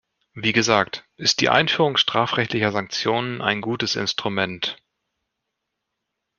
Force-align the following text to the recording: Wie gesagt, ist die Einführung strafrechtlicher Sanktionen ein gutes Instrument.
Wie 0.33 0.51
gesagt, 0.51 1.05
ist 1.17 1.41
die 1.41 1.49
Einführung 1.49 1.95
strafrechtlicher 1.95 2.71
Sanktionen 2.71 3.39
ein 3.39 3.61
gutes 3.61 3.95
Instrument. 3.95 4.81